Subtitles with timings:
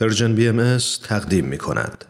[0.00, 0.78] Persian BM
[1.08, 2.04] تقدیم می کند.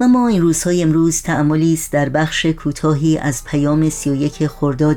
[0.00, 4.96] و ما این روزهای امروز تأملی است در بخش کوتاهی از پیام 31 خرداد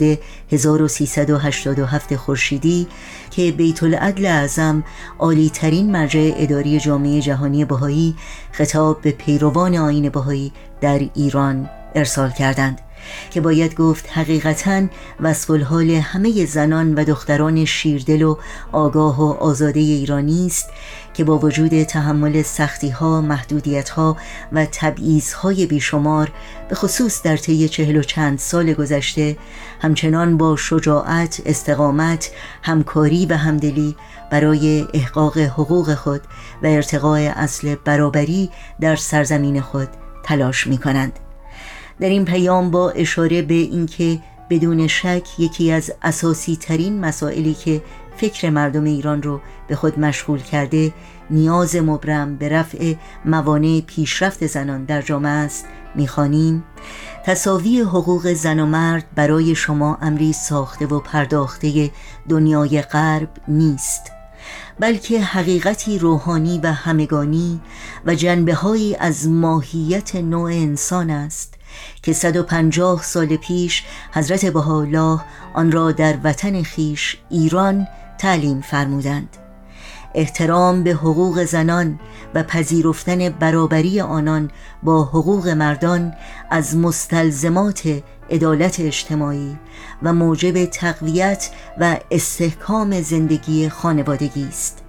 [0.52, 2.88] 1387 خورشیدی
[3.32, 4.84] که بیت العدل اعظم
[5.20, 8.16] عالی ترین مرجع اداری جامعه جهانی بهایی
[8.52, 10.52] خطاب به پیروان آیین بهایی
[10.82, 12.82] در ایران ارسال کردند
[13.30, 14.82] که باید گفت حقیقتا
[15.20, 18.38] وصف الحال همه زنان و دختران شیردل و
[18.72, 20.70] آگاه و آزاده ایرانی است
[21.14, 24.18] که با وجود تحمل سختی ها، محدودیت ها
[24.52, 26.32] و تبعیض های بیشمار
[26.70, 29.38] به خصوص در طی چهل و چند سال گذشته
[29.82, 32.32] همچنان با شجاعت، استقامت،
[32.64, 33.96] همکاری و همدلی
[34.32, 36.22] برای احقاق حقوق خود
[36.64, 38.50] و ارتقاء اصل برابری
[38.82, 39.90] در سرزمین خود
[40.24, 41.20] تلاش می کنند.
[42.00, 47.82] در این پیام با اشاره به اینکه بدون شک یکی از اساسی ترین مسائلی که
[48.18, 50.94] فکر مردم ایران رو به خود مشغول کرده
[51.30, 52.94] نیاز مبرم به رفع
[53.26, 56.64] موانع پیشرفت زنان در جامعه است می‌خوانیم.
[57.26, 61.92] تصاوی حقوق زن و مرد برای شما امری ساخته و پرداخته
[62.30, 64.12] دنیای غرب نیست.
[64.80, 67.62] بلکه حقیقتی روحانی و همگانی
[68.06, 68.58] و جنبه
[69.00, 71.54] از ماهیت نوع انسان است
[72.04, 75.20] که 150 سال پیش حضرت بهاءالله
[75.54, 79.41] آن را در وطن خیش ایران تعلیم فرمودند.
[80.16, 82.00] احترام به حقوق زنان
[82.34, 84.52] و پذیرفتن برابری آنان
[84.84, 86.14] با حقوق مردان
[86.50, 89.58] از مستلزمات عدالت اجتماعی
[90.04, 94.84] و موجب تقویت و استحکام زندگی خانوادگی است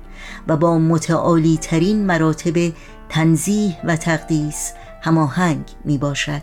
[0.49, 2.73] و با متعالی ترین مراتب
[3.09, 6.43] تنزیح و تقدیس هماهنگ می باشد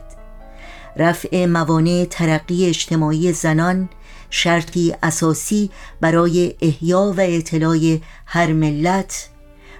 [0.97, 3.89] رفع موانع ترقی اجتماعی زنان
[4.30, 5.69] شرطی اساسی
[6.02, 9.30] برای احیا و اطلاع هر ملت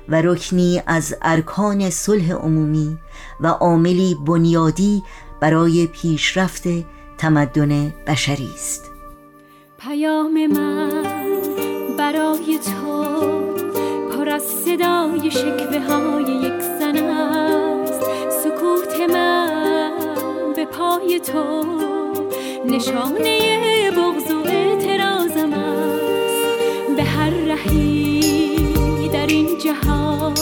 [0.10, 2.98] و رکنی از ارکان صلح عمومی
[3.42, 5.04] و عاملی بنیادی
[5.40, 6.64] برای پیشرفت
[7.18, 8.92] تمدن بشری است.
[9.80, 11.04] پیام من
[11.98, 13.04] برای تو
[14.10, 18.02] پر از صدای شکوه های یک زن است.
[18.44, 21.66] سکوت من به پای تو
[22.66, 23.69] نشانه
[27.66, 30.34] رهی در این جهان.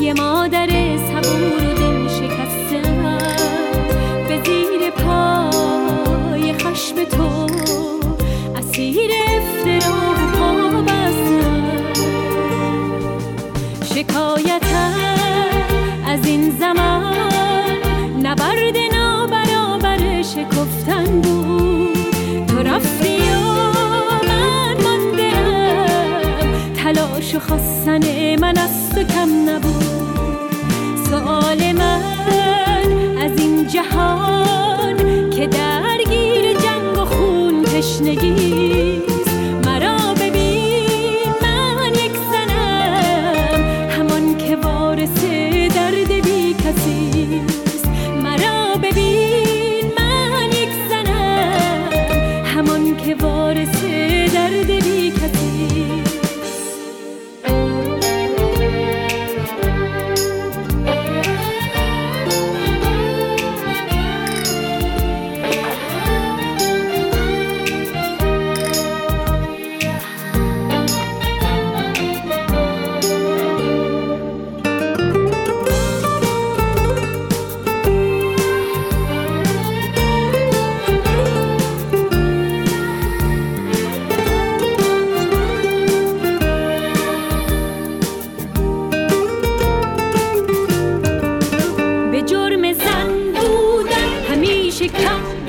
[0.00, 2.82] یه مادر صبور و دل شکسته
[4.28, 7.46] به زیر پای خشم تو.
[8.56, 9.92] اسیر افترا
[10.82, 10.92] و
[13.94, 14.94] شکایتم
[16.06, 17.14] از این زمان
[18.22, 21.01] نبرد نابرابر شکفتن.
[27.32, 29.84] تلاش و خواستن من از تو کم نبود.
[31.10, 32.02] سوال من
[33.22, 33.61] از این
[94.88, 95.41] به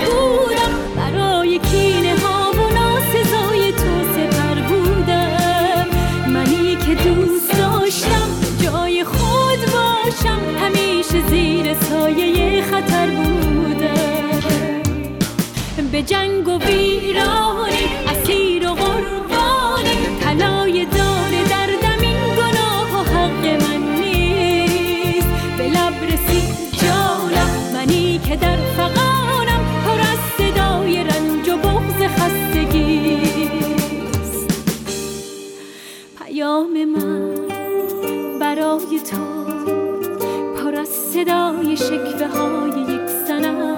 [38.39, 39.43] برای تو.
[40.55, 43.73] پر از صدای شکوه های یک سنم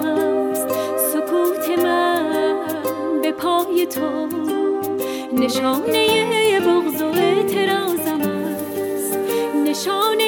[3.32, 4.28] پای تو.
[5.32, 9.18] نشانه بغض و اعتراضم است.
[9.66, 10.25] نشانه